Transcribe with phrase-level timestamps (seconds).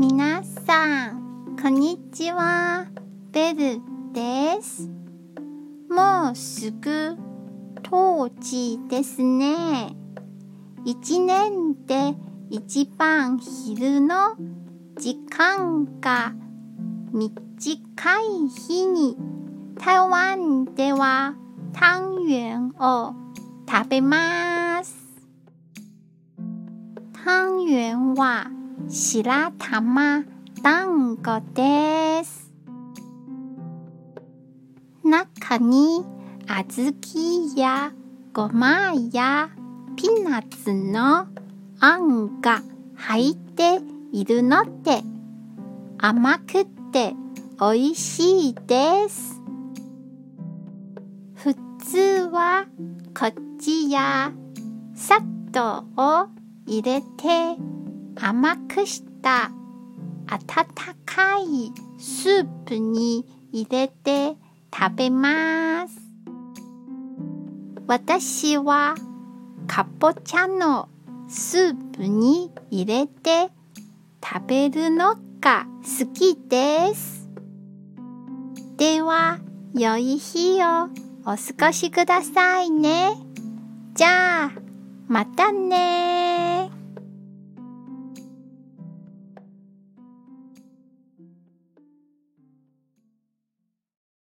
[0.00, 2.86] 皆さん、こんにちは。
[3.32, 3.80] ベル
[4.12, 4.88] です。
[5.90, 7.16] もうすぐ
[7.82, 9.96] 冬至ですね。
[10.84, 12.14] 一年で
[12.48, 14.36] 一番昼の
[15.00, 16.32] 時間が
[17.10, 19.16] 短い日に
[19.80, 21.34] 台湾では
[21.72, 23.14] 汤圆を
[23.68, 24.96] 食べます。
[27.26, 30.24] 湯圆は白玉
[30.62, 32.52] 団子です。
[35.02, 36.04] 中に
[36.46, 36.92] 小
[37.54, 37.92] 豆や
[38.32, 39.50] ごまや
[39.96, 41.26] ピーナッツの
[41.80, 42.62] あんが
[42.94, 43.80] 入って
[44.12, 45.02] いるので
[45.98, 47.14] 甘くて
[47.60, 49.40] 美味しいです。
[51.34, 51.98] 普通
[52.30, 52.66] は
[53.18, 54.32] こっちや
[54.94, 55.20] 砂
[55.52, 56.28] 糖を
[56.66, 57.56] 入れて
[58.20, 59.50] 甘くした
[60.26, 60.66] 温
[61.06, 64.36] かいスープに入れて
[64.74, 65.98] 食べます。
[67.86, 68.94] 私は
[69.66, 70.88] かぼちゃの
[71.28, 73.50] スープに入れて
[74.22, 77.28] 食べるのが好きです。
[78.76, 79.38] では、
[79.74, 80.88] 良い日を
[81.24, 83.16] お過ごしくださいね。
[83.94, 84.52] じゃあ、
[85.08, 86.17] またね